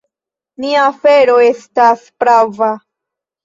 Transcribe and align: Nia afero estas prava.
Nia 0.65 0.79
afero 0.93 1.37
estas 1.51 2.05
prava. 2.25 2.75